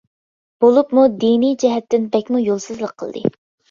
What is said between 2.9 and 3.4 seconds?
قىلدى.